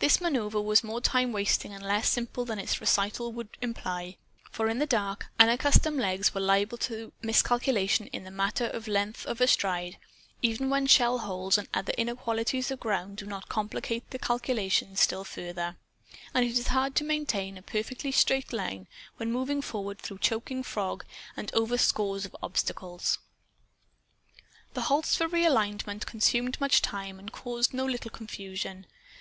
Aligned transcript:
This 0.00 0.20
maneuver 0.20 0.60
was 0.60 0.82
more 0.82 1.00
time 1.00 1.30
wasting 1.30 1.72
and 1.72 1.80
less 1.84 2.08
simple 2.08 2.44
than 2.44 2.58
its 2.58 2.80
recital 2.80 3.30
would 3.30 3.50
imply. 3.62 4.16
For 4.50 4.68
in 4.68 4.80
the 4.80 4.84
dark, 4.84 5.26
unaccustomed 5.38 6.00
legs 6.00 6.32
are 6.34 6.40
liable 6.40 6.76
to 6.78 7.12
miscalculation 7.22 8.08
in 8.08 8.24
the 8.24 8.32
matter 8.32 8.64
of 8.64 8.88
length 8.88 9.24
of 9.26 9.38
stride, 9.48 9.96
even 10.42 10.68
when 10.70 10.88
shell 10.88 11.18
holes 11.18 11.56
and 11.56 11.68
other 11.72 11.92
inequalities 11.96 12.72
of 12.72 12.80
ground 12.80 13.18
do 13.18 13.26
not 13.26 13.48
complicate 13.48 14.10
the 14.10 14.18
calculations 14.18 14.98
still 14.98 15.22
further. 15.22 15.76
And 16.34 16.44
it 16.44 16.58
is 16.58 16.66
hard 16.66 16.96
to 16.96 17.04
maintain 17.04 17.56
a 17.56 17.62
perfectly 17.62 18.10
straight 18.10 18.52
line 18.52 18.88
when 19.18 19.30
moving 19.30 19.62
forward 19.62 20.00
through 20.00 20.18
choking 20.18 20.64
fog 20.64 21.04
and 21.36 21.54
over 21.54 21.78
scores 21.78 22.24
of 22.26 22.34
obstacles. 22.42 23.20
The 24.74 24.80
halts 24.90 25.14
for 25.14 25.28
realignment 25.28 26.06
consumed 26.06 26.60
much 26.60 26.82
time 26.82 27.20
and 27.20 27.30
caused 27.30 27.72
no 27.72 27.84
little 27.86 28.10
confusion. 28.10 28.84